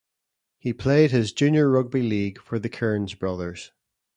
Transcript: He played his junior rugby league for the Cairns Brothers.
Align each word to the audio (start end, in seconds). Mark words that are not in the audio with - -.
He 0.57 0.73
played 0.73 1.11
his 1.11 1.31
junior 1.31 1.69
rugby 1.69 2.01
league 2.01 2.41
for 2.41 2.57
the 2.57 2.69
Cairns 2.69 3.13
Brothers. 3.13 3.71